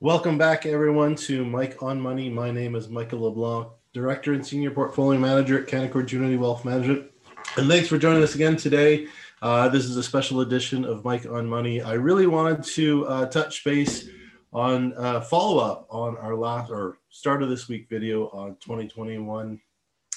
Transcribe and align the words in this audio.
Welcome 0.00 0.38
back, 0.38 0.66
everyone, 0.66 1.14
to 1.16 1.44
Mike 1.44 1.82
on 1.82 2.00
Money. 2.00 2.28
My 2.28 2.50
name 2.50 2.74
is 2.74 2.88
Michael 2.88 3.20
LeBlanc, 3.20 3.68
Director 3.92 4.34
and 4.34 4.44
Senior 4.44 4.70
Portfolio 4.70 5.20
Manager 5.20 5.60
at 5.60 5.68
Canaccord 5.68 6.06
Genuity 6.06 6.38
Wealth 6.38 6.64
Management. 6.64 7.10
And 7.56 7.68
thanks 7.68 7.88
for 7.88 7.96
joining 7.96 8.22
us 8.22 8.34
again 8.34 8.56
today. 8.56 9.06
Uh, 9.40 9.68
this 9.68 9.84
is 9.84 9.96
a 9.96 10.02
special 10.02 10.40
edition 10.40 10.84
of 10.84 11.04
Mike 11.04 11.26
on 11.26 11.48
Money. 11.48 11.80
I 11.80 11.92
really 11.94 12.26
wanted 12.26 12.64
to 12.64 13.06
uh, 13.06 13.26
touch 13.26 13.64
base 13.64 14.08
on 14.56 14.94
uh, 14.94 15.20
follow 15.20 15.58
up 15.58 15.86
on 15.90 16.16
our 16.16 16.34
last 16.34 16.70
or 16.70 16.96
start 17.10 17.42
of 17.42 17.50
this 17.50 17.68
week 17.68 17.86
video 17.90 18.30
on 18.30 18.56
2021, 18.62 19.60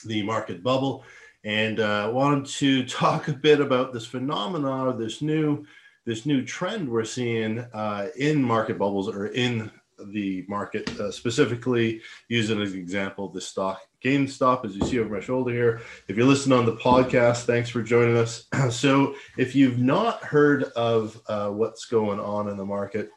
the 0.05 0.23
market 0.23 0.63
bubble, 0.63 1.03
and 1.43 1.81
uh, 1.81 2.09
wanted 2.13 2.45
to 2.45 2.85
talk 2.87 3.27
a 3.27 3.33
bit 3.33 3.59
about 3.59 3.91
this 3.91 4.05
phenomenon, 4.05 4.97
this 4.97 5.21
new 5.21 5.65
this 6.05 6.25
new 6.25 6.43
trend 6.43 6.89
we're 6.89 7.03
seeing 7.03 7.59
uh, 7.73 8.07
in 8.17 8.41
market 8.41 8.79
bubbles 8.79 9.09
or 9.09 9.27
in 9.27 9.69
the 10.05 10.45
market, 10.47 10.89
uh, 10.97 11.11
specifically 11.11 12.01
using 12.29 12.61
as 12.61 12.71
an 12.71 12.79
example 12.79 13.27
the 13.27 13.41
stock 13.41 13.81
GameStop, 14.01 14.63
as 14.63 14.73
you 14.73 14.85
see 14.85 14.99
over 14.99 15.13
my 15.13 15.19
shoulder 15.19 15.51
here. 15.51 15.81
If 16.07 16.15
you're 16.15 16.25
listening 16.25 16.57
on 16.57 16.65
the 16.65 16.77
podcast, 16.77 17.43
thanks 17.43 17.69
for 17.69 17.83
joining 17.83 18.15
us. 18.15 18.45
so, 18.69 19.15
if 19.37 19.53
you've 19.53 19.79
not 19.79 20.23
heard 20.23 20.63
of 20.77 21.19
uh, 21.27 21.49
what's 21.49 21.83
going 21.83 22.21
on 22.21 22.47
in 22.47 22.55
the 22.55 22.65
market, 22.65 23.09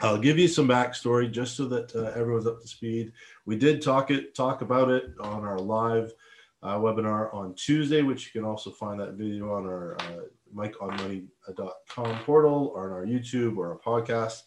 I'll 0.00 0.18
give 0.18 0.38
you 0.38 0.46
some 0.46 0.68
backstory 0.68 1.30
just 1.30 1.56
so 1.56 1.66
that 1.66 1.94
uh, 1.94 2.12
everyone's 2.18 2.46
up 2.46 2.60
to 2.60 2.68
speed. 2.68 3.12
We 3.46 3.56
did 3.56 3.82
talk 3.82 4.10
it 4.10 4.34
talk 4.34 4.62
about 4.62 4.90
it 4.90 5.10
on 5.20 5.44
our 5.44 5.58
live 5.58 6.12
uh, 6.62 6.76
webinar 6.76 7.32
on 7.34 7.54
Tuesday, 7.54 8.02
which 8.02 8.26
you 8.26 8.40
can 8.40 8.48
also 8.48 8.70
find 8.70 9.00
that 9.00 9.14
video 9.14 9.52
on 9.52 9.64
our 9.66 9.96
uh, 10.00 10.20
mikeonmoney.com 10.54 12.18
portal 12.24 12.72
or 12.74 12.86
on 12.86 12.92
our 12.92 13.06
YouTube 13.06 13.56
or 13.56 13.72
our 13.72 13.78
podcast. 13.78 14.42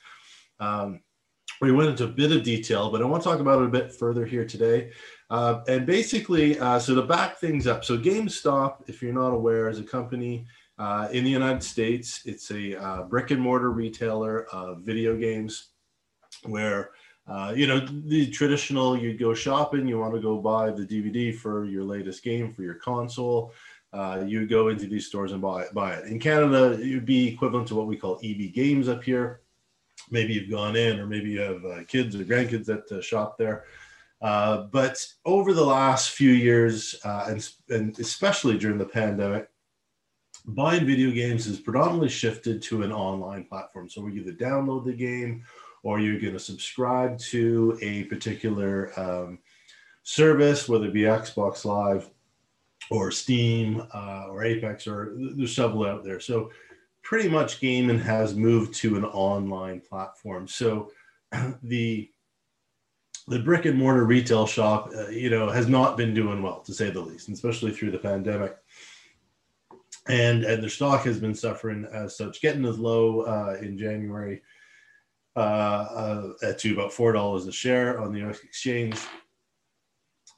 Um, 0.60 1.02
we 1.60 1.72
went 1.72 1.90
into 1.90 2.06
a 2.06 2.08
bit 2.08 2.32
of 2.32 2.44
detail, 2.44 2.90
but 2.90 3.02
I 3.02 3.06
want 3.06 3.22
to 3.24 3.30
talk 3.30 3.40
about 3.40 3.62
it 3.62 3.66
a 3.66 3.70
bit 3.70 3.94
further 3.94 4.26
here 4.26 4.46
today. 4.46 4.92
Uh, 5.30 5.62
and 5.68 5.86
basically, 5.86 6.60
uh, 6.60 6.80
so 6.80 6.96
to 6.96 7.04
back 7.04 7.38
things 7.38 7.68
up, 7.68 7.86
so 7.86 7.98
GameStop, 7.98 8.90
if 8.90 9.02
you're 9.02 9.14
not 9.14 9.30
aware, 9.30 9.70
is 9.70 9.80
a 9.80 9.84
company 9.84 10.46
uh, 10.82 11.08
in 11.12 11.24
the 11.24 11.30
United 11.30 11.64
States. 11.64 12.24
It's 12.26 12.50
a 12.50 12.76
uh, 12.76 13.04
brick 13.04 13.30
and 13.30 13.40
mortar 13.40 13.70
retailer 13.70 14.46
of 14.46 14.80
video 14.80 15.16
games 15.16 15.68
where 16.44 16.92
uh, 17.28 17.54
you 17.56 17.68
know, 17.68 17.80
the 17.80 18.30
traditional, 18.32 18.98
you 18.98 19.16
go 19.18 19.34
shopping, 19.34 19.88
you 19.88 20.00
want 20.00 20.14
to 20.16 20.20
go 20.20 20.40
buy 20.40 20.72
the 20.72 20.86
DVD 20.86 21.34
for 21.34 21.66
your 21.66 21.84
latest 21.84 22.24
game 22.24 22.52
for 22.52 22.64
your 22.64 22.74
console 22.74 23.54
uh, 23.94 24.24
you 24.26 24.48
go 24.48 24.70
into 24.70 24.88
these 24.88 25.08
stores 25.08 25.34
and 25.34 25.42
buy, 25.42 25.66
buy 25.74 25.94
it. 25.94 26.06
In 26.06 26.20
Canada, 26.20 26.72
it 26.82 26.94
would 26.94 27.06
be 27.06 27.28
equivalent 27.28 27.68
to 27.68 27.76
what 27.76 27.88
we 27.88 27.98
call 27.98 28.20
EB 28.24 28.54
Games 28.54 28.88
up 28.88 29.04
here. 29.04 29.42
Maybe 30.10 30.34
you've 30.34 30.50
gone 30.50 30.76
in, 30.76 31.00
or 31.00 31.06
maybe 31.06 31.30
you 31.30 31.42
have 31.42 31.66
uh, 31.66 31.84
kids 31.88 32.16
or 32.16 32.24
grandkids 32.24 32.66
that 32.66 32.90
uh, 32.92 33.02
shop 33.02 33.38
there. 33.38 33.66
But 34.22 35.06
over 35.26 35.54
the 35.54 35.66
last 35.66 36.12
few 36.12 36.32
years, 36.32 36.96
and, 37.04 37.48
and 37.70 38.00
especially 38.00 38.58
during 38.58 38.78
the 38.78 38.86
pandemic, 38.86 39.51
buying 40.46 40.86
video 40.86 41.12
games 41.12 41.46
has 41.46 41.60
predominantly 41.60 42.10
shifted 42.10 42.62
to 42.64 42.84
an 42.84 42.92
online 42.92 43.44
platform. 43.46 43.90
So 43.90 44.02
we 44.02 44.20
either 44.20 44.32
download 44.32 44.86
the 44.86 44.94
game 44.94 45.44
or 45.84 46.00
you're 46.00 46.20
going 46.20 46.34
to 46.34 46.40
subscribe 46.40 47.18
to 47.20 47.78
a 47.82 48.04
particular 48.06 48.98
um, 49.00 49.40
service, 50.04 50.68
whether 50.68 50.86
it 50.86 50.94
be 50.94 51.02
Xbox 51.02 51.66
Live 51.66 52.10
or 52.90 53.12
Steam 53.12 53.84
uh, 53.94 54.28
or 54.30 54.44
Apex, 54.44 54.88
or 54.88 55.16
there's 55.18 55.56
several 55.56 55.86
out 55.86 56.04
there. 56.04 56.20
So 56.20 56.52
pretty 57.04 57.30
much 57.30 57.60
gaming 57.60 58.00
has 58.00 58.36
moved 58.36 58.74
to 58.76 58.96
an 58.96 59.06
online 59.06 59.82
platform. 59.82 60.48
So 60.48 60.92
the 61.64 62.10
the 63.28 63.40
brick 63.40 63.66
and 63.66 63.78
mortar 63.78 64.04
retail 64.04 64.48
shop, 64.48 64.90
uh, 64.98 65.08
you 65.10 65.30
know, 65.30 65.48
has 65.48 65.68
not 65.68 65.96
been 65.96 66.14
doing 66.14 66.42
well 66.42 66.60
to 66.62 66.74
say 66.74 66.90
the 66.90 67.00
least, 67.00 67.30
especially 67.30 67.72
through 67.72 67.92
the 67.92 67.98
pandemic. 67.98 68.58
And 70.08 70.44
and 70.44 70.64
their 70.64 70.70
stock 70.70 71.04
has 71.06 71.20
been 71.20 71.36
suffering 71.36 71.88
as 71.94 72.18
such, 72.18 72.42
getting 72.42 72.66
as 72.66 72.80
low 72.80 73.22
uh, 73.22 73.58
in 73.62 73.78
January 73.78 74.42
uh, 75.36 75.40
uh, 75.40 76.54
to 76.58 76.74
about 76.74 76.92
four 76.92 77.12
dollars 77.12 77.46
a 77.48 77.52
share 77.52 78.00
on 78.02 78.12
the 78.12 78.28
US 78.28 78.40
exchange 78.40 78.98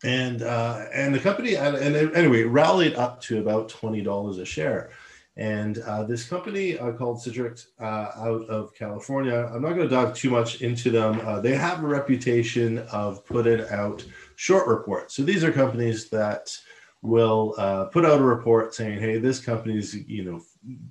and 0.04 0.42
uh, 0.42 0.86
and 0.94 1.16
the 1.16 1.20
company 1.20 1.56
and, 1.56 1.76
and 1.76 2.16
anyway 2.16 2.44
rallied 2.44 2.96
up 2.96 3.22
to 3.22 3.40
about 3.40 3.70
twenty 3.70 4.02
dollars 4.02 4.38
a 4.38 4.46
share. 4.46 4.92
And 5.36 5.80
uh, 5.80 6.04
this 6.04 6.28
company 6.28 6.78
uh, 6.78 6.92
called 6.92 7.20
Citron 7.20 7.56
uh, 7.80 7.84
out 7.84 8.46
of 8.50 8.76
California, 8.76 9.50
I'm 9.52 9.64
not 9.64 9.74
going 9.74 9.90
to 9.90 9.96
dive 9.96 10.14
too 10.14 10.30
much 10.30 10.62
into 10.62 10.92
them. 10.92 11.20
Uh, 11.26 11.40
they 11.40 11.56
have 11.56 11.84
a 11.84 11.88
reputation 11.88 12.80
of 12.92 13.26
putting 13.26 13.62
out 13.70 14.06
short 14.36 14.68
reports. 14.68 15.16
So 15.16 15.24
these 15.24 15.44
are 15.44 15.52
companies 15.52 16.08
that 16.12 16.56
will 17.04 17.54
uh, 17.58 17.86
put 17.86 18.06
out 18.06 18.20
a 18.20 18.24
report 18.24 18.74
saying, 18.74 19.00
"Hey, 19.00 19.20
this 19.20 19.40
company's 19.40 19.94
you 19.94 20.24
know 20.24 20.42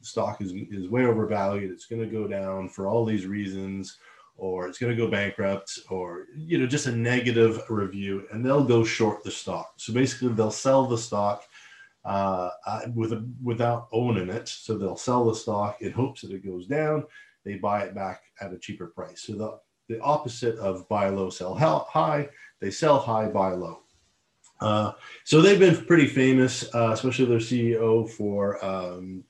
stock 0.03 0.41
is 0.41 0.53
is 0.53 0.89
way 0.89 1.06
overvalued. 1.06 1.73
It's 1.73 1.87
going 1.87 2.03
to 2.03 2.09
go 2.09 2.28
down 2.28 2.69
for 2.69 2.87
all 2.87 3.05
these 3.05 3.27
reasons." 3.27 3.99
or 4.39 4.67
it's 4.67 4.78
going 4.78 4.91
to 4.91 4.97
go 4.97 5.11
bankrupt 5.11 5.78
or 5.91 6.25
you 6.34 6.59
know 6.59 6.67
just 6.67 6.87
a 6.87 6.93
negative 6.93 7.62
review 7.69 8.27
and 8.33 8.45
they'll 8.45 8.65
go 8.65 8.83
short 8.83 9.23
the 9.23 9.31
stock. 9.31 9.75
So 9.77 9.93
basically 9.93 10.28
they'll 10.33 10.50
sell 10.50 10.87
the 10.87 10.97
stock 10.97 11.45
uh, 12.05 12.50
uh, 12.67 12.81
with 12.94 13.12
a, 13.12 13.29
without 13.43 13.89
owning 13.93 14.31
it. 14.31 14.49
So 14.49 14.77
they'll 14.77 14.97
sell 14.97 15.27
the 15.27 15.34
stock 15.34 15.83
in 15.83 15.93
hopes 15.93 16.23
that 16.23 16.33
it 16.33 16.44
goes 16.44 16.67
down. 16.67 17.05
They 17.44 17.56
buy 17.56 17.83
it 17.83 17.94
back 17.94 18.23
at 18.41 18.53
a 18.53 18.59
cheaper 18.59 18.87
price. 18.87 19.23
So 19.23 19.34
the, 19.34 19.59
the 19.89 20.00
opposite 20.00 20.56
of 20.56 20.89
buy 20.89 21.11
low 21.11 21.31
sell 21.31 21.55
high. 21.55 22.29
They 22.61 22.71
sell 22.71 22.99
high 22.99 23.29
buy 23.29 23.53
low 23.53 23.83
uh, 24.62 24.93
so 25.25 25.41
they've 25.41 25.59
been 25.59 25.84
pretty 25.87 26.06
famous 26.06 26.73
uh, 26.75 26.91
especially 26.93 27.25
their 27.25 27.39
ceo 27.39 28.09
for 28.09 28.65
um, 28.65 29.25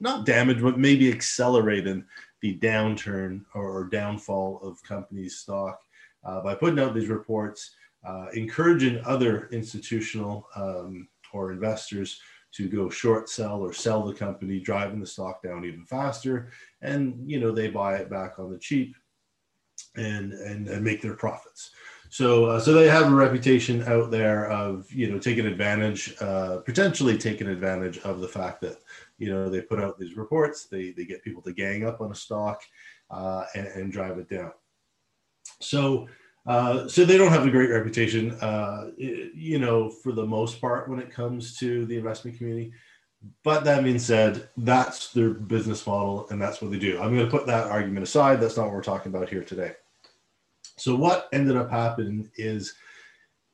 not 0.00 0.24
damage 0.24 0.62
but 0.62 0.78
maybe 0.78 1.10
accelerating 1.12 2.04
the 2.42 2.58
downturn 2.58 3.44
or 3.54 3.84
downfall 3.84 4.60
of 4.62 4.82
companies' 4.82 5.38
stock 5.38 5.80
uh, 6.24 6.40
by 6.40 6.54
putting 6.54 6.78
out 6.78 6.94
these 6.94 7.08
reports, 7.08 7.74
uh, 8.06 8.26
encouraging 8.34 9.02
other 9.04 9.48
institutional 9.52 10.46
um, 10.54 11.08
or 11.32 11.52
investors 11.52 12.20
to 12.52 12.68
go 12.68 12.88
short 12.88 13.28
sell 13.28 13.60
or 13.60 13.72
sell 13.72 14.02
the 14.04 14.14
company, 14.14 14.60
driving 14.60 15.00
the 15.00 15.06
stock 15.06 15.42
down 15.42 15.64
even 15.64 15.84
faster, 15.84 16.50
and 16.82 17.28
you 17.28 17.40
know 17.40 17.50
they 17.50 17.68
buy 17.68 17.96
it 17.96 18.08
back 18.08 18.38
on 18.38 18.50
the 18.50 18.58
cheap 18.58 18.96
and 19.96 20.32
and, 20.32 20.68
and 20.68 20.84
make 20.84 21.02
their 21.02 21.14
profits. 21.14 21.72
So, 22.08 22.46
uh, 22.46 22.60
so 22.60 22.72
they 22.72 22.88
have 22.88 23.10
a 23.10 23.14
reputation 23.14 23.82
out 23.84 24.10
there 24.10 24.50
of 24.50 24.90
you 24.92 25.10
know 25.10 25.18
taking 25.18 25.46
advantage, 25.46 26.14
uh, 26.20 26.58
potentially 26.58 27.18
taking 27.18 27.48
advantage 27.48 27.98
of 27.98 28.20
the 28.20 28.28
fact 28.28 28.60
that 28.62 28.78
you 29.18 29.30
know 29.30 29.48
they 29.48 29.60
put 29.60 29.80
out 29.80 29.98
these 29.98 30.16
reports 30.16 30.66
they 30.66 30.90
they 30.90 31.04
get 31.04 31.22
people 31.22 31.42
to 31.42 31.52
gang 31.52 31.86
up 31.86 32.00
on 32.00 32.12
a 32.12 32.14
stock 32.14 32.62
uh, 33.10 33.44
and, 33.54 33.66
and, 33.68 33.92
drive 33.92 34.18
it 34.18 34.28
down. 34.28 34.52
So 35.60 36.08
uh, 36.46 36.86
so 36.88 37.04
they 37.04 37.18
don't 37.18 37.32
have 37.32 37.46
a 37.46 37.50
great 37.50 37.70
reputation 37.70 38.32
uh, 38.32 38.90
you 38.96 39.58
know 39.58 39.90
for 39.90 40.12
the 40.12 40.26
most 40.26 40.60
part 40.60 40.88
when 40.88 40.98
it 40.98 41.10
comes 41.10 41.56
to 41.58 41.86
the 41.86 41.96
investment 41.96 42.36
community. 42.36 42.72
But 43.42 43.64
that 43.64 43.82
being 43.82 43.98
said 43.98 44.48
that's 44.56 45.12
their 45.12 45.30
business 45.30 45.86
model 45.86 46.28
and 46.30 46.40
that's 46.40 46.62
what 46.62 46.70
they 46.70 46.78
do. 46.78 47.00
I'm 47.00 47.14
going 47.14 47.26
to 47.26 47.30
put 47.30 47.46
that 47.46 47.66
argument 47.66 48.04
aside. 48.04 48.40
That's 48.40 48.56
not 48.56 48.66
what 48.66 48.74
we're 48.74 48.82
talking 48.82 49.12
about 49.12 49.28
here 49.28 49.42
today 49.42 49.72
so 50.76 50.94
what 50.94 51.28
ended 51.32 51.56
up 51.56 51.70
happening 51.70 52.30
is 52.36 52.74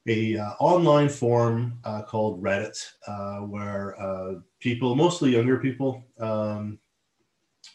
a 0.09 0.37
uh, 0.37 0.51
online 0.59 1.09
forum 1.09 1.79
uh, 1.85 2.03
called 2.03 2.43
Reddit, 2.43 2.85
uh, 3.07 3.39
where 3.39 4.01
uh, 4.01 4.35
people, 4.59 4.97
mostly 4.97 5.31
younger 5.31 5.59
people, 5.59 6.03
um, 6.19 6.79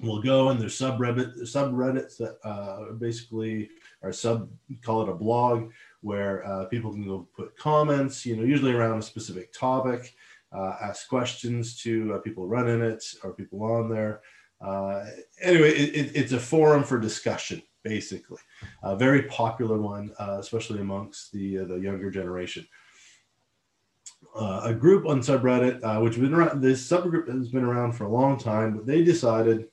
will 0.02 0.22
go 0.22 0.50
and 0.50 0.60
there's 0.60 0.78
subreddit 0.78 1.40
subreddits 1.44 2.18
that 2.18 2.38
uh, 2.44 2.92
basically 2.94 3.70
are 4.04 4.12
sub 4.12 4.50
call 4.84 5.02
it 5.02 5.10
a 5.10 5.14
blog 5.14 5.72
where 6.02 6.46
uh, 6.46 6.66
people 6.66 6.92
can 6.92 7.08
go 7.08 7.28
put 7.36 7.58
comments, 7.58 8.26
you 8.26 8.36
know, 8.36 8.44
usually 8.44 8.74
around 8.74 9.00
a 9.00 9.02
specific 9.02 9.52
topic, 9.54 10.14
ask 10.54 11.08
questions 11.08 11.82
to 11.82 12.22
people 12.24 12.48
running 12.48 12.82
it 12.82 13.04
or 13.24 13.34
people 13.34 13.64
on 13.64 13.90
there. 13.90 14.22
anyway, 15.42 15.70
it, 15.70 15.96
it, 15.96 16.16
it's 16.16 16.34
a 16.34 16.40
forum 16.40 16.84
for 16.84 17.00
discussion 17.00 17.62
basically. 17.88 18.38
A 18.84 18.96
very 18.96 19.24
popular 19.24 19.78
one, 19.78 20.12
uh, 20.20 20.38
especially 20.40 20.82
amongst 20.82 21.32
the, 21.32 21.60
uh, 21.60 21.66
the 21.66 21.76
younger 21.76 22.12
generation. 22.12 22.68
Uh, 24.36 24.62
a 24.66 24.74
group 24.74 25.06
on 25.08 25.20
subreddit, 25.22 25.84
uh, 25.84 26.00
which 26.02 26.16
has 26.16 26.22
been 26.22 26.34
around, 26.34 26.62
this 26.62 26.88
subgroup 26.88 27.28
has 27.28 27.50
been 27.50 27.64
around 27.64 27.94
for 27.94 28.06
a 28.06 28.12
long 28.12 28.38
time, 28.38 28.76
but 28.76 28.86
they 28.86 29.04
decided 29.04 29.68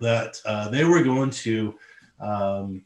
that 0.00 0.40
uh, 0.46 0.68
they 0.68 0.84
were 0.84 1.02
going 1.02 1.30
to 1.30 1.74
um, 2.20 2.84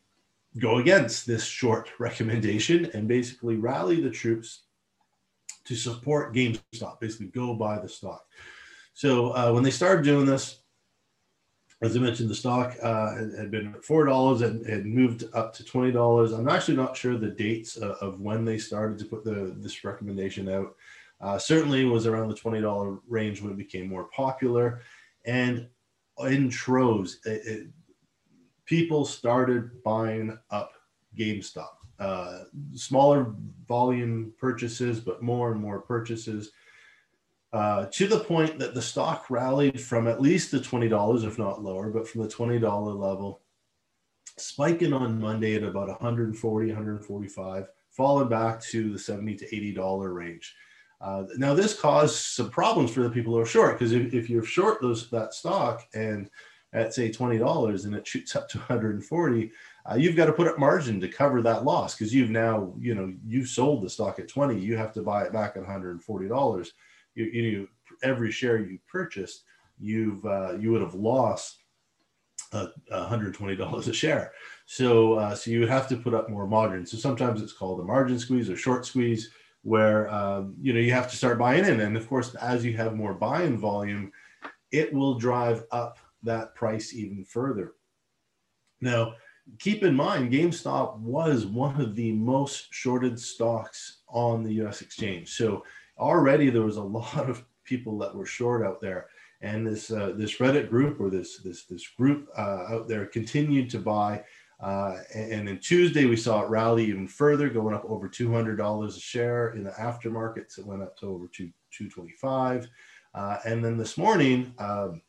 go 0.58 0.78
against 0.78 1.26
this 1.26 1.44
short 1.44 1.90
recommendation 1.98 2.86
and 2.94 3.06
basically 3.06 3.56
rally 3.56 4.00
the 4.00 4.10
troops 4.10 4.62
to 5.64 5.76
support 5.76 6.34
GameStop, 6.34 6.98
basically 7.00 7.26
go 7.26 7.54
buy 7.54 7.78
the 7.78 7.88
stock. 7.88 8.24
So 8.94 9.30
uh, 9.30 9.52
when 9.52 9.62
they 9.62 9.70
started 9.70 10.04
doing 10.04 10.26
this, 10.26 10.61
as 11.82 11.96
I 11.96 11.98
mentioned, 12.00 12.30
the 12.30 12.34
stock 12.34 12.76
uh, 12.80 13.16
had, 13.36 13.50
been 13.50 13.74
four 13.82 14.04
dollars 14.04 14.40
and 14.40 14.64
had 14.66 14.86
moved 14.86 15.24
up 15.34 15.52
to 15.54 15.64
twenty 15.64 15.90
dollars. 15.90 16.32
I'm 16.32 16.48
actually 16.48 16.76
not 16.76 16.96
sure 16.96 17.16
the 17.16 17.28
dates 17.28 17.76
of, 17.76 17.90
of, 18.00 18.20
when 18.20 18.44
they 18.44 18.56
started 18.56 18.98
to 19.00 19.04
put 19.04 19.24
the 19.24 19.54
this 19.58 19.84
recommendation 19.84 20.48
out. 20.48 20.76
Uh, 21.20 21.38
certainly 21.38 21.84
was 21.84 22.06
around 22.06 22.28
the 22.28 22.36
twenty 22.36 22.60
dollar 22.60 22.98
range 23.08 23.42
when 23.42 23.52
it 23.52 23.58
became 23.58 23.88
more 23.88 24.04
popular, 24.14 24.82
and 25.24 25.68
in 26.20 26.48
troves, 26.48 27.18
it, 27.24 27.42
it, 27.46 27.66
people 28.64 29.04
started 29.04 29.82
buying 29.82 30.38
up 30.50 30.72
GameStop. 31.18 31.74
Uh, 31.98 32.44
smaller 32.74 33.34
volume 33.66 34.32
purchases, 34.38 35.00
but 35.00 35.22
more 35.22 35.50
and 35.50 35.60
more 35.60 35.80
purchases. 35.80 36.52
Uh, 37.52 37.86
to 37.92 38.06
the 38.06 38.20
point 38.20 38.58
that 38.58 38.74
the 38.74 38.80
stock 38.80 39.28
rallied 39.28 39.78
from 39.78 40.08
at 40.08 40.22
least 40.22 40.50
the 40.50 40.58
$20, 40.58 41.24
if 41.24 41.38
not 41.38 41.62
lower, 41.62 41.90
but 41.90 42.08
from 42.08 42.22
the 42.22 42.28
$20 42.28 42.62
level, 42.98 43.42
spiking 44.38 44.94
on 44.94 45.20
Monday 45.20 45.54
at 45.54 45.62
about 45.62 45.88
140, 45.88 46.66
145, 46.68 47.66
falling 47.90 48.28
back 48.28 48.60
to 48.62 48.90
the 48.90 48.98
70 48.98 49.36
to 49.36 49.74
$80 49.74 50.14
range. 50.14 50.54
Uh, 51.02 51.24
now, 51.36 51.52
this 51.52 51.78
caused 51.78 52.14
some 52.14 52.48
problems 52.48 52.90
for 52.90 53.02
the 53.02 53.10
people 53.10 53.34
who 53.34 53.40
are 53.40 53.46
short 53.46 53.78
because 53.78 53.92
if, 53.92 54.14
if 54.14 54.30
you're 54.30 54.44
short 54.44 54.80
those 54.80 55.10
that 55.10 55.34
stock 55.34 55.86
and 55.94 56.30
at 56.72 56.94
say 56.94 57.10
$20 57.10 57.84
and 57.84 57.94
it 57.94 58.06
shoots 58.06 58.34
up 58.34 58.48
to 58.48 58.58
140, 58.58 59.52
uh, 59.90 59.94
you've 59.96 60.16
got 60.16 60.26
to 60.26 60.32
put 60.32 60.46
up 60.46 60.58
margin 60.58 61.00
to 61.00 61.08
cover 61.08 61.42
that 61.42 61.64
loss 61.64 61.94
because 61.94 62.14
you've 62.14 62.30
now, 62.30 62.72
you 62.78 62.94
know, 62.94 63.12
you 63.26 63.44
sold 63.44 63.82
the 63.82 63.90
stock 63.90 64.18
at 64.18 64.28
20, 64.28 64.58
you 64.58 64.76
have 64.76 64.92
to 64.92 65.02
buy 65.02 65.24
it 65.24 65.32
back 65.32 65.56
at 65.56 65.64
$140. 65.64 66.70
You, 67.14 67.24
you 67.24 67.58
know 67.58 67.66
every 68.02 68.30
share 68.30 68.58
you 68.58 68.78
purchased, 68.90 69.44
you've 69.78 70.24
uh, 70.24 70.56
you 70.58 70.72
would 70.72 70.82
have 70.82 70.94
lost 70.94 71.58
uh, 72.52 72.66
$120 72.92 73.88
a 73.88 73.92
share. 73.92 74.32
So 74.66 75.14
uh, 75.14 75.34
so 75.34 75.50
you 75.50 75.60
would 75.60 75.68
have 75.68 75.88
to 75.88 75.96
put 75.96 76.14
up 76.14 76.28
more 76.28 76.46
margin. 76.46 76.86
So 76.86 76.96
sometimes 76.96 77.42
it's 77.42 77.52
called 77.52 77.80
a 77.80 77.84
margin 77.84 78.18
squeeze 78.18 78.50
or 78.50 78.56
short 78.56 78.86
squeeze, 78.86 79.30
where 79.62 80.12
um, 80.12 80.54
you 80.60 80.72
know 80.72 80.80
you 80.80 80.92
have 80.92 81.10
to 81.10 81.16
start 81.16 81.38
buying 81.38 81.64
in, 81.64 81.80
and 81.80 81.96
of 81.96 82.08
course 82.08 82.34
as 82.36 82.64
you 82.64 82.76
have 82.76 82.94
more 82.94 83.14
buying 83.14 83.58
volume, 83.58 84.12
it 84.70 84.92
will 84.92 85.18
drive 85.18 85.64
up 85.70 85.98
that 86.22 86.54
price 86.54 86.94
even 86.94 87.24
further. 87.24 87.74
Now, 88.80 89.14
keep 89.58 89.82
in 89.82 89.94
mind, 89.94 90.32
GameStop 90.32 90.98
was 90.98 91.46
one 91.46 91.80
of 91.80 91.94
the 91.94 92.12
most 92.12 92.72
shorted 92.72 93.18
stocks 93.18 94.02
on 94.08 94.42
the 94.42 94.52
US 94.64 94.82
exchange. 94.82 95.34
So 95.34 95.64
already 95.98 96.50
there 96.50 96.62
was 96.62 96.76
a 96.76 96.82
lot 96.82 97.28
of 97.28 97.44
people 97.64 97.98
that 97.98 98.14
were 98.14 98.26
short 98.26 98.64
out 98.64 98.80
there. 98.80 99.06
And 99.40 99.66
this 99.66 99.90
uh, 99.90 100.12
this 100.16 100.38
Reddit 100.38 100.70
group 100.70 101.00
or 101.00 101.10
this 101.10 101.38
this 101.38 101.64
this 101.64 101.86
group 101.88 102.28
uh, 102.36 102.64
out 102.68 102.88
there 102.88 103.06
continued 103.06 103.70
to 103.70 103.78
buy. 103.78 104.22
Uh, 104.60 104.98
and 105.12 105.48
then 105.48 105.58
Tuesday 105.58 106.04
we 106.04 106.16
saw 106.16 106.42
it 106.42 106.48
rally 106.48 106.84
even 106.84 107.08
further, 107.08 107.48
going 107.48 107.74
up 107.74 107.84
over 107.86 108.08
two 108.08 108.32
hundred 108.32 108.56
dollars 108.56 108.96
a 108.96 109.00
share 109.00 109.50
in 109.54 109.64
the 109.64 109.72
aftermarkets. 109.72 110.58
It 110.58 110.66
went 110.66 110.82
up 110.82 110.96
to 110.98 111.06
over 111.06 111.26
two 111.26 111.50
two 111.76 111.88
twenty 111.88 112.12
five. 112.12 112.68
Uh, 113.14 113.38
and 113.44 113.64
then 113.64 113.76
this 113.76 113.98
morning, 113.98 114.54
um, 114.58 115.02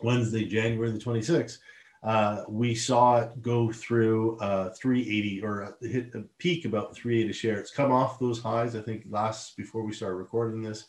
Wednesday, 0.00 0.44
January 0.44 0.90
the 0.90 0.98
26th, 0.98 1.58
uh, 2.02 2.44
we 2.48 2.74
saw 2.74 3.18
it 3.18 3.42
go 3.42 3.70
through 3.70 4.38
uh, 4.38 4.70
380 4.70 5.42
or 5.42 5.76
hit 5.82 6.14
a 6.14 6.22
peak 6.38 6.64
about 6.64 6.94
380 6.94 7.32
share. 7.32 7.58
It's 7.58 7.70
come 7.70 7.92
off 7.92 8.18
those 8.18 8.40
highs. 8.40 8.74
I 8.74 8.80
think 8.80 9.04
last 9.10 9.56
before 9.56 9.82
we 9.82 9.92
started 9.92 10.16
recording 10.16 10.62
this, 10.62 10.86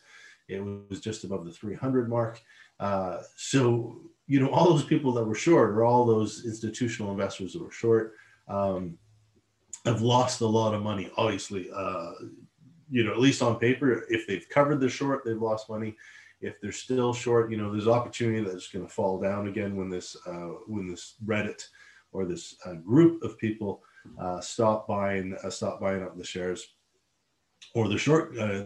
it 0.48 0.60
was 0.60 1.00
just 1.00 1.24
above 1.24 1.44
the 1.44 1.52
300 1.52 2.08
mark. 2.08 2.40
Uh, 2.80 3.18
so 3.36 4.00
you 4.26 4.40
know 4.40 4.48
all 4.50 4.70
those 4.70 4.84
people 4.84 5.12
that 5.12 5.24
were 5.24 5.34
short, 5.34 5.70
or 5.70 5.84
all 5.84 6.06
those 6.06 6.44
institutional 6.46 7.12
investors 7.12 7.52
that 7.52 7.62
were 7.62 7.70
short, 7.70 8.14
um, 8.48 8.96
have 9.84 10.00
lost 10.00 10.40
a 10.40 10.46
lot 10.46 10.74
of 10.74 10.82
money. 10.82 11.10
Obviously, 11.18 11.68
uh, 11.74 12.12
you 12.90 13.04
know 13.04 13.12
at 13.12 13.20
least 13.20 13.42
on 13.42 13.58
paper, 13.58 14.06
if 14.08 14.26
they've 14.26 14.48
covered 14.48 14.80
the 14.80 14.88
short, 14.88 15.22
they've 15.24 15.40
lost 15.40 15.68
money 15.68 15.94
if 16.42 16.60
they're 16.60 16.72
still 16.72 17.14
short, 17.14 17.50
you 17.50 17.56
know, 17.56 17.70
there's 17.70 17.88
opportunity 17.88 18.44
that's 18.44 18.68
going 18.68 18.84
to 18.84 18.92
fall 18.92 19.20
down 19.20 19.48
again 19.48 19.76
when 19.76 19.88
this 19.88 20.16
uh, 20.26 20.50
when 20.66 20.88
this 20.88 21.14
Reddit 21.24 21.64
or 22.12 22.26
this 22.26 22.56
uh, 22.66 22.74
group 22.74 23.22
of 23.22 23.38
people 23.38 23.82
uh, 24.20 24.40
stop 24.40 24.86
buying 24.86 25.36
uh, 25.42 25.50
stop 25.50 25.80
buying 25.80 26.02
up 26.02 26.16
the 26.16 26.24
shares 26.24 26.74
or 27.74 27.88
the 27.88 27.96
short 27.96 28.36
uh, 28.36 28.64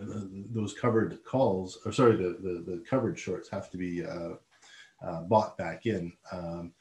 those 0.51 0.73
covered 0.73 1.23
calls 1.25 1.79
or 1.85 1.93
sorry 1.93 2.17
the, 2.17 2.39
the, 2.43 2.65
the 2.67 2.85
covered 2.89 3.19
shorts 3.19 3.49
have 3.49 3.71
to 3.71 3.77
be 3.77 4.05
uh, 4.05 4.31
bought 5.29 5.57
back 5.59 5.85
in 5.85 6.11
um, 6.33 6.73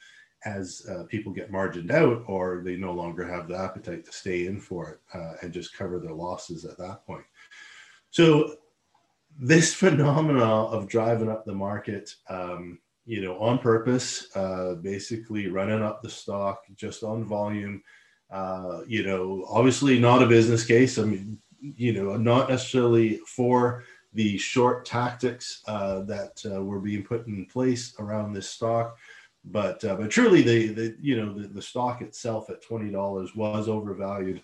as 0.46 0.90
people 1.10 1.34
get 1.34 1.52
margined 1.52 1.92
out 1.92 2.24
or 2.28 2.62
they 2.64 2.78
no 2.78 2.94
longer 2.94 3.28
have 3.28 3.48
the 3.48 3.58
appetite 3.58 4.06
to 4.06 4.12
stay 4.12 4.48
in 4.48 4.60
for 4.60 4.90
it 4.92 5.00
and 5.42 5.52
just 5.52 5.76
cover 5.76 6.00
their 6.00 6.14
losses 6.14 6.64
at 6.64 6.78
that 6.78 7.06
point. 7.06 7.26
So 8.12 8.56
this 9.40 9.74
phenomena 9.82 10.46
of 10.46 10.88
driving 10.88 11.30
up 11.30 11.46
the 11.46 11.54
market, 11.54 12.14
um, 12.30 12.80
you 13.06 13.22
know, 13.22 13.38
on 13.40 13.60
purpose, 13.60 14.36
uh, 14.36 14.76
basically 14.76 15.48
running 15.48 15.84
up 15.84 16.02
the 16.02 16.10
stock 16.10 16.64
just 16.76 17.04
on 17.04 17.24
volume, 17.24 17.82
uh, 18.32 18.82
you 18.88 19.04
know, 19.04 19.46
obviously 19.50 20.00
not 20.00 20.24
a 20.24 20.28
business 20.28 20.66
case. 20.66 20.98
I 20.98 21.04
mean, 21.04 21.38
you 21.60 21.94
know, 21.94 22.18
not 22.18 22.50
necessarily 22.50 23.18
for 23.28 23.84
the 24.14 24.38
short 24.38 24.86
tactics 24.86 25.62
uh, 25.68 26.02
that 26.02 26.42
uh, 26.50 26.64
were 26.64 26.80
being 26.80 27.04
put 27.04 27.28
in 27.28 27.46
place 27.46 27.94
around 28.00 28.34
this 28.34 28.50
stock. 28.50 28.98
But, 29.44 29.84
uh, 29.84 29.96
but 29.96 30.10
truly, 30.10 30.42
the, 30.42 30.68
the 30.70 30.98
you 31.00 31.18
know 31.18 31.38
the, 31.38 31.48
the 31.48 31.62
stock 31.62 32.02
itself 32.02 32.50
at 32.50 32.64
twenty 32.64 32.92
dollars 32.92 33.36
was 33.36 33.70
overvalued. 33.70 34.42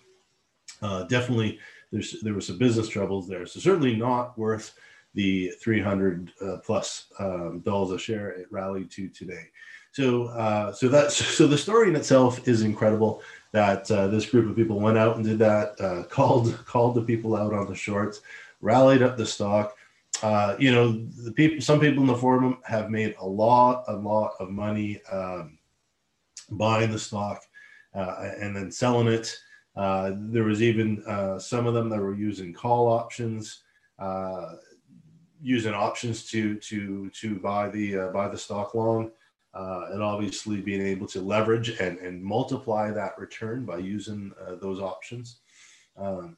Uh, 0.80 1.04
definitely, 1.04 1.58
there's 1.92 2.20
there 2.22 2.34
was 2.34 2.46
some 2.46 2.58
business 2.58 2.88
troubles 2.88 3.28
there. 3.28 3.46
So 3.46 3.60
certainly 3.60 3.94
not 3.94 4.36
worth 4.38 4.74
the 5.14 5.52
300 5.62 6.32
uh, 6.40 6.56
plus 6.64 7.06
um, 7.20 7.60
dollars 7.60 7.90
a 7.92 7.98
share 7.98 8.30
it 8.30 8.46
rallied 8.50 8.90
to 8.92 9.08
today. 9.08 9.50
So 9.92 10.24
uh, 10.28 10.72
so 10.72 10.88
that's 10.88 11.14
so 11.14 11.46
the 11.46 11.58
story 11.58 11.88
in 11.88 11.96
itself 11.96 12.48
is 12.48 12.62
incredible. 12.62 13.22
That 13.52 13.90
uh, 13.90 14.06
this 14.06 14.24
group 14.24 14.48
of 14.48 14.56
people 14.56 14.80
went 14.80 14.96
out 14.96 15.16
and 15.16 15.24
did 15.24 15.38
that, 15.40 15.78
uh, 15.80 16.02
called 16.10 16.58
called 16.64 16.94
the 16.94 17.02
people 17.02 17.36
out 17.36 17.52
on 17.52 17.68
the 17.68 17.74
shorts, 17.74 18.22
rallied 18.60 19.02
up 19.02 19.16
the 19.16 19.26
stock. 19.26 19.76
Uh, 20.22 20.56
you 20.58 20.72
know, 20.72 20.92
the 20.92 21.32
people, 21.32 21.60
some 21.60 21.80
people 21.80 22.02
in 22.02 22.06
the 22.06 22.16
forum 22.16 22.58
have 22.64 22.90
made 22.90 23.14
a 23.20 23.26
lot, 23.26 23.84
a 23.88 23.92
lot 23.92 24.34
of 24.38 24.50
money 24.50 25.02
um, 25.10 25.58
buying 26.50 26.92
the 26.92 26.98
stock 26.98 27.42
uh, 27.94 28.30
and 28.40 28.54
then 28.54 28.70
selling 28.70 29.08
it. 29.08 29.36
Uh, 29.74 30.12
there 30.16 30.44
was 30.44 30.62
even 30.62 31.02
uh, 31.06 31.38
some 31.38 31.66
of 31.66 31.74
them 31.74 31.88
that 31.88 32.00
were 32.00 32.14
using 32.14 32.52
call 32.52 32.88
options, 32.88 33.62
uh, 33.98 34.52
using 35.40 35.72
options 35.72 36.30
to 36.30 36.56
to 36.56 37.10
to 37.10 37.36
buy 37.36 37.68
the 37.68 37.98
uh, 37.98 38.08
buy 38.08 38.28
the 38.28 38.36
stock 38.36 38.74
long, 38.74 39.10
uh, 39.54 39.86
and 39.92 40.02
obviously 40.02 40.60
being 40.60 40.82
able 40.82 41.06
to 41.06 41.20
leverage 41.20 41.70
and 41.80 41.98
and 41.98 42.22
multiply 42.22 42.90
that 42.90 43.18
return 43.18 43.64
by 43.64 43.78
using 43.78 44.32
uh, 44.46 44.56
those 44.56 44.80
options. 44.80 45.40
Um, 45.96 46.36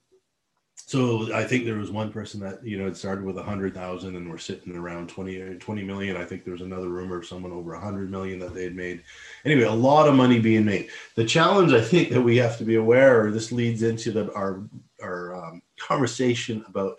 so 0.94 1.34
I 1.34 1.42
think 1.42 1.64
there 1.64 1.74
was 1.74 1.90
one 1.90 2.12
person 2.12 2.38
that 2.40 2.64
you 2.64 2.78
know 2.78 2.84
had 2.84 2.96
started 2.96 3.24
with 3.24 3.36
a 3.36 3.42
hundred 3.42 3.74
thousand 3.74 4.14
and 4.14 4.30
we're 4.30 4.38
sitting 4.38 4.76
around 4.76 5.08
20, 5.08 5.56
20 5.56 5.82
million. 5.82 6.16
I 6.16 6.24
think 6.24 6.44
there 6.44 6.52
was 6.52 6.62
another 6.62 6.88
rumor 6.88 7.18
of 7.18 7.26
someone 7.26 7.50
over 7.50 7.74
a 7.74 7.80
hundred 7.80 8.12
million 8.12 8.38
that 8.38 8.54
they 8.54 8.62
had 8.62 8.76
made. 8.76 9.02
Anyway, 9.44 9.64
a 9.64 9.72
lot 9.72 10.08
of 10.08 10.14
money 10.14 10.38
being 10.38 10.64
made. 10.64 10.90
The 11.16 11.24
challenge 11.24 11.72
I 11.72 11.80
think 11.80 12.10
that 12.10 12.22
we 12.22 12.36
have 12.36 12.58
to 12.58 12.64
be 12.64 12.76
aware, 12.76 13.24
or 13.26 13.32
this 13.32 13.50
leads 13.50 13.82
into 13.82 14.12
the 14.12 14.32
our 14.34 14.62
our 15.02 15.34
um, 15.34 15.62
conversation 15.80 16.64
about 16.68 16.96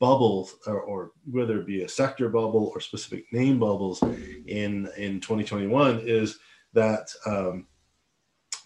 bubbles 0.00 0.56
or, 0.66 0.82
or, 0.82 1.12
whether 1.30 1.60
it 1.60 1.66
be 1.66 1.82
a 1.82 1.88
sector 1.88 2.28
bubble 2.28 2.72
or 2.74 2.80
specific 2.80 3.24
name 3.32 3.58
bubbles 3.58 4.02
in 4.02 4.86
in 4.98 5.18
2021 5.18 6.00
is 6.04 6.38
that 6.74 7.10
um, 7.24 7.66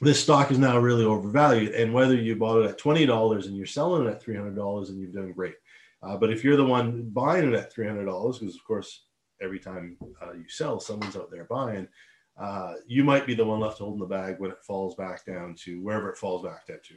this 0.05 0.23
stock 0.23 0.51
is 0.51 0.59
now 0.59 0.79
really 0.79 1.05
overvalued 1.05 1.73
and 1.75 1.93
whether 1.93 2.15
you 2.15 2.37
bought 2.37 2.63
it 2.63 2.71
at 2.71 2.79
$20 2.79 3.47
and 3.47 3.57
you're 3.57 3.67
selling 3.67 4.07
it 4.07 4.11
at 4.11 4.23
$300 4.23 4.89
and 4.89 5.01
you've 5.01 5.15
done 5.15 5.33
great 5.33 5.55
uh, 6.03 6.17
but 6.17 6.31
if 6.31 6.45
you're 6.45 6.57
the 6.57 6.65
one 6.65 7.09
buying 7.11 7.49
it 7.49 7.55
at 7.55 7.75
$300 7.75 8.05
because 8.39 8.55
of 8.55 8.65
course 8.65 9.05
every 9.41 9.59
time 9.59 9.97
uh, 10.23 10.33
you 10.33 10.45
sell 10.49 10.79
someone's 10.79 11.17
out 11.17 11.31
there 11.31 11.45
buying 11.45 11.89
uh, 12.37 12.75
you 12.87 13.05
might 13.05 13.27
be 13.27 13.35
the 13.35 13.45
one 13.45 13.61
left 13.61 13.79
holding 13.79 14.01
the 14.01 14.07
bag 14.07 14.37
when 14.39 14.51
it 14.51 14.63
falls 14.63 14.95
back 14.97 15.25
down 15.25 15.55
to 15.55 15.81
wherever 15.83 16.11
it 16.11 16.19
falls 16.19 16.45
back 16.45 16.67
down 16.67 16.79
to 16.83 16.95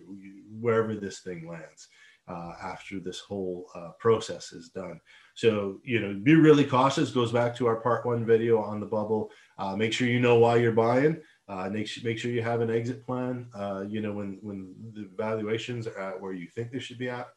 wherever 0.60 0.96
this 0.96 1.20
thing 1.20 1.48
lands 1.48 1.88
uh, 2.28 2.54
after 2.62 3.00
this 3.00 3.20
whole 3.20 3.68
uh, 3.76 3.92
process 4.00 4.52
is 4.52 4.70
done. 4.70 5.00
So, 5.36 5.80
you 5.84 6.00
know, 6.00 6.14
be 6.14 6.36
really 6.36 6.66
cautious. 6.66 7.12
Goes 7.12 7.32
back 7.32 7.56
to 7.56 7.68
our 7.68 7.78
part 7.78 8.06
one 8.06 8.26
video 8.26 8.60
on 8.62 8.80
the 8.80 8.86
bubble. 8.86 9.32
Uh, 9.58 9.76
make 9.76 9.94
sure 9.94 10.08
you 10.08 10.20
know 10.20 10.36
why 10.36 10.58
you're 10.58 10.72
buying 10.72 11.22
Uh, 11.50 11.70
make, 11.70 11.88
sure, 11.88 12.04
make 12.04 12.18
sure 12.18 12.30
you 12.32 12.42
have 12.42 12.60
an 12.60 12.70
exit 12.70 13.06
plan. 13.06 13.48
Uh, 13.56 13.86
you 13.88 14.01
know 14.01 14.12
when 14.12 14.38
when 14.42 14.75
the 14.94 15.10
valuations 15.16 15.88
are 15.88 15.98
at 15.98 16.20
where 16.20 16.34
you 16.34 16.48
think 16.48 16.72
they 16.72 16.80
should 16.80 16.98
be 16.98 17.10
at, 17.10 17.30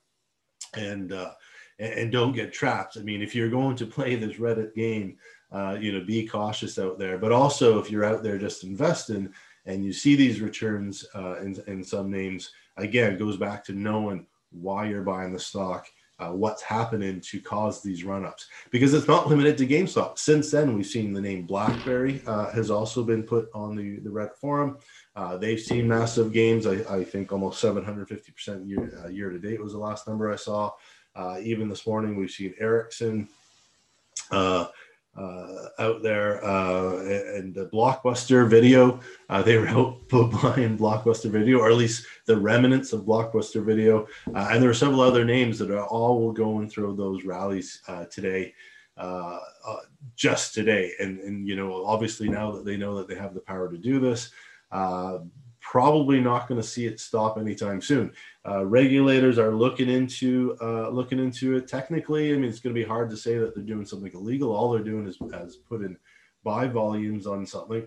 and 0.74 1.12
uh, 1.12 1.30
and, 1.78 1.92
and 1.94 2.12
don't 2.12 2.34
get 2.34 2.52
trapped. 2.52 2.96
I 2.96 3.00
mean, 3.00 3.22
if 3.22 3.34
you're 3.34 3.48
going 3.48 3.76
to 3.76 3.86
play 3.86 4.14
this 4.16 4.36
Reddit 4.36 4.74
game, 4.74 5.16
uh, 5.52 5.76
you 5.80 5.92
know, 5.92 6.04
be 6.04 6.26
cautious 6.26 6.78
out 6.78 6.98
there. 6.98 7.18
But 7.18 7.32
also, 7.32 7.78
if 7.78 7.90
you're 7.90 8.04
out 8.04 8.22
there 8.22 8.38
just 8.38 8.64
investing 8.64 9.32
and 9.66 9.84
you 9.84 9.92
see 9.92 10.14
these 10.14 10.40
returns 10.40 11.04
uh, 11.14 11.40
in, 11.40 11.60
in 11.66 11.82
some 11.82 12.10
names, 12.10 12.52
again, 12.76 13.18
goes 13.18 13.36
back 13.36 13.64
to 13.64 13.72
knowing 13.72 14.26
why 14.52 14.86
you're 14.86 15.02
buying 15.02 15.32
the 15.32 15.38
stock 15.38 15.86
uh, 16.20 16.30
what's 16.30 16.62
happening 16.62 17.20
to 17.20 17.40
cause 17.40 17.82
these 17.82 18.04
run-ups 18.04 18.46
because 18.70 18.94
it's 18.94 19.08
not 19.08 19.28
limited 19.28 19.56
to 19.58 19.66
GameStop. 19.66 20.18
Since 20.18 20.50
then, 20.50 20.76
we've 20.76 20.86
seen 20.86 21.12
the 21.12 21.20
name 21.20 21.46
BlackBerry 21.46 22.22
uh, 22.26 22.50
has 22.52 22.70
also 22.70 23.02
been 23.02 23.22
put 23.22 23.48
on 23.54 23.74
the 23.74 23.98
the 24.00 24.10
Reddit 24.10 24.36
forum. 24.36 24.78
Uh, 25.16 25.36
they've 25.36 25.60
seen 25.60 25.88
massive 25.88 26.32
gains. 26.32 26.66
I, 26.66 26.74
I 26.94 27.04
think 27.04 27.32
almost 27.32 27.62
750% 27.62 28.68
year, 28.68 29.02
uh, 29.04 29.08
year 29.08 29.30
to 29.30 29.38
date 29.38 29.62
was 29.62 29.72
the 29.72 29.78
last 29.78 30.06
number 30.06 30.30
I 30.32 30.36
saw. 30.36 30.72
Uh, 31.16 31.38
even 31.42 31.68
this 31.68 31.86
morning, 31.86 32.16
we've 32.16 32.30
seen 32.30 32.54
Ericsson. 32.60 33.28
Uh, 35.16 35.40
uh, 35.60 35.68
out 35.82 36.02
there 36.02 36.44
uh, 36.44 36.98
and 37.00 37.54
the 37.54 37.66
blockbuster 37.66 38.48
video 38.48 39.00
uh, 39.28 39.42
they 39.42 39.58
were 39.58 39.68
out 39.68 39.98
buying 40.08 40.78
blockbuster 40.78 41.30
video 41.30 41.58
or 41.58 41.70
at 41.70 41.76
least 41.76 42.06
the 42.26 42.36
remnants 42.36 42.92
of 42.92 43.02
blockbuster 43.02 43.64
video. 43.64 44.06
Uh, 44.34 44.48
and 44.50 44.62
there 44.62 44.70
are 44.70 44.74
several 44.74 45.00
other 45.00 45.24
names 45.24 45.58
that 45.58 45.70
are 45.70 45.86
all 45.86 46.32
going 46.32 46.68
through 46.68 46.94
those 46.94 47.24
rallies 47.24 47.82
uh, 47.88 48.04
today 48.06 48.54
uh, 48.96 49.38
just 50.14 50.54
today. 50.54 50.92
And 51.00 51.18
and 51.20 51.46
you 51.46 51.56
know 51.56 51.84
obviously 51.84 52.28
now 52.28 52.52
that 52.52 52.64
they 52.64 52.76
know 52.76 52.96
that 52.96 53.08
they 53.08 53.16
have 53.16 53.34
the 53.34 53.40
power 53.40 53.70
to 53.70 53.78
do 53.78 53.98
this 53.98 54.30
probably 55.60 56.20
not 56.20 56.48
going 56.48 56.60
to 56.60 56.66
see 56.66 56.86
it 56.86 56.98
stop 56.98 57.38
anytime 57.38 57.80
soon. 57.80 58.12
Uh, 58.48 58.64
regulators 58.64 59.38
are 59.38 59.54
looking 59.54 59.88
into 59.88 60.56
uh, 60.60 60.88
looking 60.88 61.18
into 61.18 61.56
it. 61.56 61.68
Technically, 61.68 62.32
I 62.32 62.36
mean, 62.36 62.48
it's 62.48 62.60
going 62.60 62.74
to 62.74 62.80
be 62.80 62.86
hard 62.86 63.10
to 63.10 63.16
say 63.16 63.38
that 63.38 63.54
they're 63.54 63.64
doing 63.64 63.84
something 63.84 64.12
illegal. 64.12 64.54
All 64.54 64.72
they're 64.72 64.82
doing 64.82 65.06
is, 65.06 65.18
is 65.46 65.56
putting 65.56 65.96
buy 66.42 66.66
volumes 66.66 67.26
on 67.26 67.44
something 67.44 67.86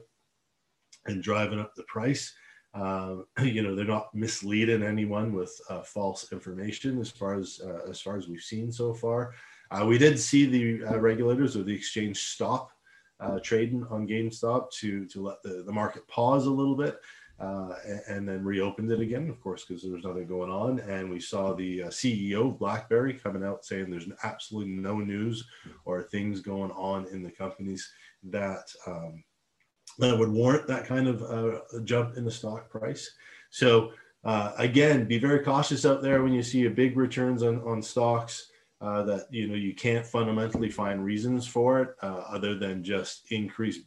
and 1.07 1.23
driving 1.23 1.59
up 1.59 1.73
the 1.75 1.83
price. 1.83 2.33
Uh, 2.73 3.17
you 3.41 3.61
know, 3.61 3.75
they're 3.75 3.85
not 3.85 4.13
misleading 4.13 4.83
anyone 4.83 5.33
with 5.33 5.59
uh, 5.69 5.81
false 5.81 6.31
information 6.31 6.99
as 6.99 7.09
far 7.09 7.35
as 7.35 7.59
uh, 7.65 7.89
as 7.89 7.99
far 7.99 8.17
as 8.17 8.27
we've 8.27 8.41
seen 8.41 8.71
so 8.71 8.93
far. 8.93 9.33
Uh, 9.71 9.85
we 9.85 9.97
did 9.97 10.19
see 10.19 10.45
the 10.45 10.99
regulators 10.99 11.57
or 11.57 11.63
the 11.63 11.73
exchange 11.73 12.17
stop 12.17 12.69
trading 13.41 13.85
on 13.89 14.07
GameStop 14.07 14.69
to 14.71 15.05
to 15.07 15.21
let 15.21 15.41
the, 15.43 15.63
the 15.65 15.71
market 15.71 16.07
pause 16.07 16.45
a 16.45 16.51
little 16.51 16.75
bit 16.75 16.99
uh, 17.39 17.73
and, 18.07 18.27
then 18.27 18.43
reopened 18.43 18.91
it 18.91 18.99
again, 18.99 19.29
of 19.29 19.41
course, 19.41 19.65
because 19.65 19.83
there 19.83 19.91
was 19.91 20.03
nothing 20.03 20.27
going 20.27 20.51
on. 20.51 20.79
And 20.81 21.09
we 21.09 21.19
saw 21.19 21.53
the 21.53 21.83
uh, 21.83 21.87
CEO 21.87 22.49
of 22.49 22.59
BlackBerry 22.59 23.13
coming 23.13 23.43
out 23.43 23.65
saying 23.65 23.89
there's 23.89 24.07
absolutely 24.23 24.73
no 24.73 24.99
news 24.99 25.43
or 25.85 26.03
things 26.03 26.41
going 26.41 26.71
on 26.71 27.07
in 27.07 27.23
the 27.23 27.31
companies 27.31 27.91
that 28.23 28.71
um, 28.87 29.23
that 29.99 30.17
would 30.17 30.29
warrant 30.29 30.67
that 30.67 30.85
kind 30.85 31.07
of 31.07 31.21
uh, 31.23 31.59
jump 31.83 32.17
in 32.17 32.23
the 32.23 32.31
stock 32.31 32.69
price. 32.69 33.11
So 33.49 33.91
uh, 34.23 34.53
again, 34.57 35.05
be 35.05 35.17
very 35.17 35.39
cautious 35.39 35.85
out 35.85 36.01
there 36.01 36.23
when 36.23 36.33
you 36.33 36.43
see 36.43 36.65
a 36.65 36.71
big 36.71 36.95
returns 36.95 37.43
on 37.43 37.61
on 37.61 37.81
stocks. 37.81 38.49
Uh, 38.79 39.01
that 39.01 39.27
you 39.31 39.47
know 39.47 39.55
you 39.55 39.73
can't 39.73 40.05
fundamentally 40.05 40.69
find 40.69 41.05
reasons 41.05 41.47
for 41.47 41.81
it 41.81 41.95
uh, 42.01 42.23
other 42.27 42.53
than 42.59 42.83
just 42.83 43.31
increased 43.31 43.85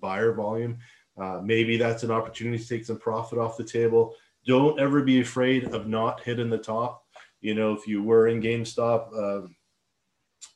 buyer 0.00 0.34
volume 0.34 0.76
uh, 1.20 1.40
maybe 1.42 1.76
that's 1.76 2.02
an 2.02 2.10
opportunity 2.10 2.58
to 2.58 2.68
take 2.68 2.84
some 2.84 2.98
profit 2.98 3.38
off 3.38 3.56
the 3.56 3.64
table. 3.64 4.14
Don't 4.46 4.78
ever 4.78 5.02
be 5.02 5.20
afraid 5.20 5.74
of 5.74 5.86
not 5.86 6.20
hitting 6.20 6.50
the 6.50 6.58
top. 6.58 7.04
You 7.40 7.54
know, 7.54 7.72
if 7.72 7.86
you 7.86 8.02
were 8.02 8.28
in 8.28 8.40
GameStop, 8.40 9.12
um, 9.18 9.56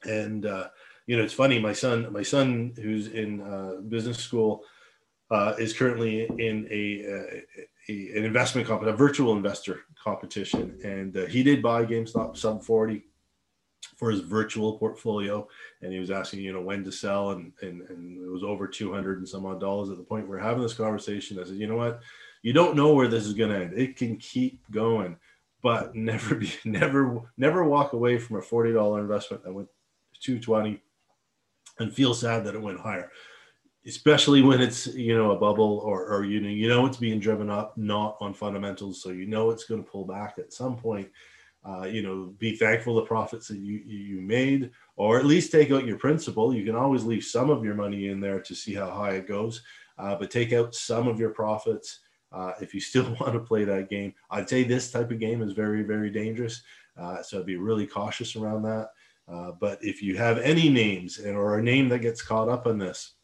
and 0.05 0.47
uh, 0.47 0.69
you 1.07 1.17
know, 1.17 1.23
it's 1.23 1.35
funny. 1.35 1.59
My 1.59 1.73
son, 1.73 2.13
my 2.13 2.23
son, 2.23 2.75
who's 2.77 3.09
in 3.09 3.41
uh, 3.41 3.81
business 3.89 4.19
school, 4.19 4.63
uh, 5.31 5.55
is 5.59 5.73
currently 5.73 6.25
in 6.25 6.67
a, 6.71 7.43
a, 7.89 8.19
an 8.19 8.25
investment 8.25 8.67
competition, 8.67 8.95
a 8.95 8.97
virtual 8.97 9.37
investor 9.37 9.81
competition, 10.03 10.79
and 10.85 11.17
uh, 11.17 11.27
he 11.27 11.43
did 11.43 11.63
buy 11.63 11.85
GameStop 11.85 12.37
sub 12.37 12.65
forty 12.65 13.05
for 13.97 14.11
his 14.11 14.21
virtual 14.21 14.79
portfolio 14.79 15.47
and 15.83 15.93
he 15.93 15.99
was 15.99 16.11
asking 16.11 16.41
you 16.41 16.53
know 16.53 16.61
when 16.61 16.85
to 16.85 16.93
sell 16.93 17.31
and 17.31 17.53
and, 17.63 17.83
and 17.91 18.25
it 18.25 18.31
was 18.31 18.45
over 18.45 18.67
200 18.67 19.19
and 19.19 19.29
some 19.29 19.47
odd 19.47 19.61
dollars 19.61 19.91
at 19.91 19.97
the 19.97 20.03
point 20.03 20.25
we 20.25 20.31
we're 20.31 20.39
having 20.39 20.63
this 20.63 20.75
conversation. 20.75 21.39
I 21.39 21.45
said 21.45 21.57
you 21.57 21.67
know 21.67 21.77
what? 21.77 22.01
You 22.43 22.53
don't 22.53 22.77
know 22.77 22.95
where 22.95 23.09
this 23.09 23.27
is 23.27 23.35
going 23.35 23.51
to 23.51 23.65
end. 23.65 23.79
It 23.79 23.97
can 23.97 24.17
keep 24.17 24.61
going 24.71 25.17
but 25.63 25.95
never 25.95 26.35
be 26.35 26.53
never 26.65 27.21
never 27.37 27.65
walk 27.65 27.93
away 27.93 28.19
from 28.19 28.37
a 28.37 28.43
$40 28.43 29.01
investment 29.01 29.45
that 29.45 29.53
went 29.53 29.69
to 30.15 30.21
220 30.21 30.81
and 31.81 31.93
feel 31.93 32.15
sad 32.15 32.45
that 32.45 32.55
it 32.55 32.63
went 32.63 32.81
higher. 32.81 33.11
Especially 33.87 34.43
when 34.43 34.61
it's 34.61 34.87
you 34.89 35.17
know 35.17 35.31
a 35.31 35.39
bubble 35.39 35.81
or, 35.85 36.07
or 36.07 36.25
you 36.25 36.41
know 36.41 36.49
you 36.49 36.69
know 36.69 36.85
it's 36.85 36.99
being 36.99 37.21
driven 37.21 37.49
up 37.49 37.77
not 37.79 38.17
on 38.21 38.35
fundamentals 38.35 39.03
so 39.03 39.11
you 39.11 39.27
know 39.27 39.51
it's 39.51 39.65
going 39.65 39.83
to 39.83 39.91
pull 39.91 40.05
back 40.05 40.35
at 40.39 40.53
some 40.53 40.77
point 40.77 41.09
uh, 41.65 41.85
you 41.85 42.03
know, 42.03 42.35
be 42.39 42.57
thankful 42.57 42.95
the 42.95 43.03
profits 43.03 43.49
that 43.49 43.59
you 43.59 43.83
you 43.85 44.21
made, 44.21 44.71
or 44.97 45.19
at 45.19 45.27
least 45.27 45.53
take 45.53 45.71
out 45.71 45.87
your 45.87 45.99
principal. 45.99 46.55
You 46.55 46.65
can 46.65 46.77
always 46.77 47.05
leave 47.05 47.25
some 47.25 47.51
of 47.51 47.65
your 47.65 47.75
money 47.75 48.09
in 48.09 48.21
there 48.21 48.41
to 48.41 48.55
see 48.55 48.75
how 48.75 48.91
high 48.91 49.13
it 49.13 49.27
goes, 49.27 49.63
uh, 49.99 50.15
but 50.15 50.31
take 50.31 50.53
out 50.53 50.75
some 50.75 51.09
of 51.09 51.19
your 51.19 51.31
profits 51.31 52.01
uh, 52.33 52.53
if 52.61 52.75
you 52.75 52.81
still 52.81 53.05
want 53.21 53.33
to 53.33 53.41
play 53.41 53.65
that 53.65 53.91
game. 53.91 54.15
I'd 54.31 54.49
say 54.49 54.63
this 54.63 54.91
type 54.91 55.11
of 55.11 55.19
game 55.19 55.43
is 55.43 55.53
very 55.53 55.83
very 55.83 56.11
dangerous, 56.11 56.63
uh, 56.97 57.23
so 57.23 57.43
be 57.43 57.57
really 57.57 57.87
cautious 57.87 58.37
around 58.37 58.63
that. 58.63 58.91
Uh, 59.27 59.53
but 59.61 59.79
if 59.83 60.01
you 60.01 60.17
have 60.17 60.39
any 60.39 60.71
names 60.71 61.19
and 61.19 61.37
or 61.37 61.59
a 61.59 61.63
name 61.63 61.89
that 61.91 61.99
gets 61.99 62.23
caught 62.23 62.49
up 62.49 62.67
in 62.67 62.79
this, 62.79 63.15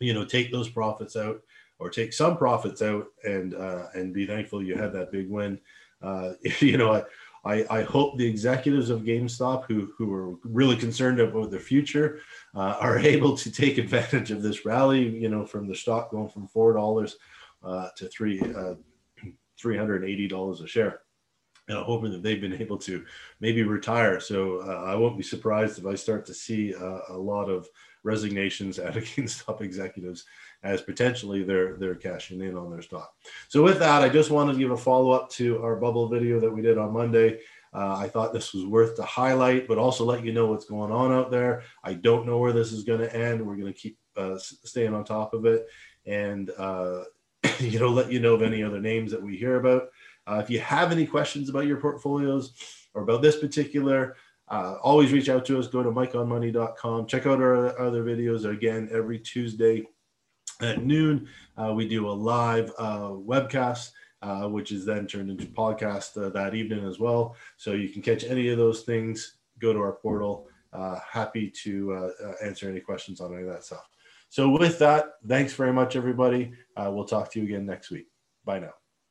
you 0.00 0.14
know, 0.14 0.24
take 0.24 0.50
those 0.50 0.68
profits 0.68 1.14
out 1.14 1.40
or 1.78 1.88
take 1.88 2.12
some 2.12 2.36
profits 2.36 2.82
out 2.82 3.06
and 3.22 3.52
and 3.94 4.14
be 4.14 4.26
thankful 4.26 4.62
you 4.62 4.76
had 4.76 4.92
that 4.94 5.12
big 5.12 5.28
win. 5.28 5.60
you 6.60 6.78
know, 6.78 6.94
I, 6.94 7.02
I 7.44 7.82
hope 7.82 8.16
the 8.18 8.26
executives 8.26 8.90
of 8.90 9.02
GameStop, 9.02 9.64
who, 9.66 9.92
who 9.96 10.12
are 10.12 10.36
really 10.44 10.76
concerned 10.76 11.20
about 11.20 11.50
their 11.50 11.60
future, 11.60 12.20
uh, 12.54 12.76
are 12.80 12.98
able 13.14 13.36
to 13.36 13.50
take 13.50 13.78
advantage 13.78 14.30
of 14.30 14.42
this 14.42 14.64
rally. 14.66 15.08
You 15.08 15.28
know, 15.28 15.46
from 15.46 15.66
the 15.66 15.74
stock 15.74 16.10
going 16.10 16.28
from 16.28 16.48
four 16.48 16.72
dollars 16.74 17.16
uh, 17.62 17.88
to 17.96 18.08
three 18.08 18.40
uh, 18.40 18.74
three 19.58 19.76
hundred 19.76 20.04
eighty 20.04 20.28
dollars 20.28 20.60
a 20.60 20.66
share. 20.66 21.00
I'm 21.78 21.84
hoping 21.84 22.12
that 22.12 22.22
they've 22.22 22.40
been 22.40 22.60
able 22.60 22.78
to 22.78 23.04
maybe 23.40 23.62
retire. 23.62 24.20
So 24.20 24.62
uh, 24.62 24.84
I 24.84 24.94
won't 24.94 25.16
be 25.16 25.22
surprised 25.22 25.78
if 25.78 25.86
I 25.86 25.94
start 25.94 26.26
to 26.26 26.34
see 26.34 26.74
uh, 26.74 27.00
a 27.08 27.16
lot 27.16 27.48
of 27.48 27.68
resignations 28.02 28.78
out 28.80 28.96
at 28.96 29.04
GameStop 29.04 29.60
executives 29.60 30.24
as 30.62 30.82
potentially 30.82 31.42
they're 31.42 31.76
they're 31.76 31.94
cashing 31.94 32.40
in 32.42 32.56
on 32.56 32.70
their 32.70 32.82
stock. 32.82 33.14
So 33.48 33.62
with 33.62 33.78
that, 33.78 34.02
I 34.02 34.08
just 34.08 34.30
wanted 34.30 34.54
to 34.54 34.58
give 34.58 34.70
a 34.70 34.76
follow 34.76 35.10
up 35.10 35.30
to 35.30 35.62
our 35.62 35.76
bubble 35.76 36.08
video 36.08 36.40
that 36.40 36.50
we 36.50 36.62
did 36.62 36.78
on 36.78 36.92
Monday. 36.92 37.40
Uh, 37.72 37.96
I 37.96 38.08
thought 38.08 38.32
this 38.32 38.52
was 38.52 38.66
worth 38.66 38.96
to 38.96 39.02
highlight, 39.02 39.68
but 39.68 39.78
also 39.78 40.04
let 40.04 40.24
you 40.24 40.32
know 40.32 40.46
what's 40.46 40.64
going 40.64 40.90
on 40.90 41.12
out 41.12 41.30
there. 41.30 41.62
I 41.84 41.94
don't 41.94 42.26
know 42.26 42.38
where 42.38 42.52
this 42.52 42.72
is 42.72 42.82
going 42.82 43.00
to 43.00 43.16
end. 43.16 43.40
We're 43.40 43.56
going 43.56 43.72
to 43.72 43.78
keep 43.78 43.96
uh, 44.16 44.38
staying 44.38 44.92
on 44.92 45.04
top 45.04 45.34
of 45.34 45.46
it, 45.46 45.66
and 46.04 46.50
uh, 46.58 47.04
you 47.60 47.78
know, 47.78 47.88
let 47.88 48.10
you 48.10 48.20
know 48.20 48.34
of 48.34 48.42
any 48.42 48.62
other 48.62 48.80
names 48.80 49.12
that 49.12 49.22
we 49.22 49.36
hear 49.36 49.56
about. 49.56 49.88
Uh, 50.26 50.40
if 50.42 50.50
you 50.50 50.60
have 50.60 50.92
any 50.92 51.06
questions 51.06 51.48
about 51.48 51.66
your 51.66 51.78
portfolios 51.78 52.54
or 52.94 53.02
about 53.02 53.22
this 53.22 53.38
particular 53.38 54.16
uh, 54.50 54.76
always 54.82 55.12
reach 55.12 55.28
out 55.28 55.44
to 55.46 55.58
us. 55.58 55.68
Go 55.68 55.82
to 55.82 55.90
mikeonmoney.com. 55.90 57.06
Check 57.06 57.26
out 57.26 57.40
our 57.40 57.78
other 57.80 58.02
videos. 58.02 58.44
Again, 58.44 58.88
every 58.92 59.18
Tuesday 59.18 59.86
at 60.60 60.84
noon, 60.84 61.28
uh, 61.56 61.72
we 61.72 61.88
do 61.88 62.08
a 62.08 62.12
live 62.12 62.70
uh, 62.76 63.10
webcast, 63.10 63.92
uh, 64.22 64.48
which 64.48 64.72
is 64.72 64.84
then 64.84 65.06
turned 65.06 65.30
into 65.30 65.46
podcast 65.46 66.20
uh, 66.20 66.30
that 66.30 66.54
evening 66.54 66.84
as 66.84 66.98
well. 66.98 67.36
So 67.56 67.72
you 67.72 67.88
can 67.88 68.02
catch 68.02 68.24
any 68.24 68.48
of 68.48 68.58
those 68.58 68.82
things. 68.82 69.36
Go 69.60 69.72
to 69.72 69.78
our 69.78 69.92
portal. 69.92 70.48
Happy 71.08 71.50
to 71.62 72.12
answer 72.42 72.68
any 72.68 72.80
questions 72.80 73.20
on 73.20 73.32
any 73.32 73.42
of 73.42 73.48
that 73.48 73.64
stuff. 73.64 73.88
So 74.30 74.48
with 74.48 74.78
that, 74.78 75.14
thanks 75.26 75.54
very 75.54 75.72
much, 75.72 75.96
everybody. 75.96 76.52
we'll 76.76 77.04
talk 77.04 77.30
to 77.32 77.40
you 77.40 77.46
again 77.46 77.66
next 77.66 77.90
week. 77.90 78.06
Bye 78.44 78.60
now. 78.60 78.79